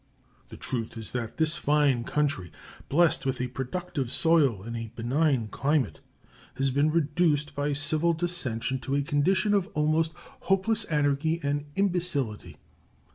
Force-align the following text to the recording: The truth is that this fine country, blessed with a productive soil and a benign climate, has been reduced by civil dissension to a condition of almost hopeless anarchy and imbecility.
The 0.49 0.57
truth 0.57 0.97
is 0.97 1.11
that 1.11 1.37
this 1.37 1.53
fine 1.55 2.03
country, 2.05 2.51
blessed 2.89 3.23
with 3.23 3.39
a 3.39 3.45
productive 3.49 4.11
soil 4.11 4.63
and 4.63 4.75
a 4.75 4.91
benign 4.95 5.47
climate, 5.49 5.99
has 6.55 6.71
been 6.71 6.89
reduced 6.89 7.53
by 7.53 7.73
civil 7.73 8.13
dissension 8.15 8.79
to 8.79 8.95
a 8.95 9.03
condition 9.03 9.53
of 9.53 9.67
almost 9.75 10.11
hopeless 10.15 10.85
anarchy 10.85 11.39
and 11.43 11.65
imbecility. 11.75 12.57